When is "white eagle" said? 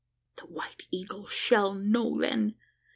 0.47-1.27